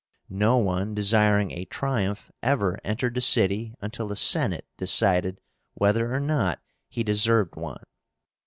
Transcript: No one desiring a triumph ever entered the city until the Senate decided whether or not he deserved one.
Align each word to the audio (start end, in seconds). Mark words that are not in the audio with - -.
No 0.31 0.57
one 0.57 0.95
desiring 0.95 1.51
a 1.51 1.65
triumph 1.65 2.31
ever 2.41 2.79
entered 2.83 3.13
the 3.13 3.21
city 3.21 3.75
until 3.81 4.07
the 4.07 4.15
Senate 4.15 4.65
decided 4.75 5.39
whether 5.75 6.11
or 6.11 6.19
not 6.19 6.59
he 6.89 7.03
deserved 7.03 7.55
one. 7.55 7.83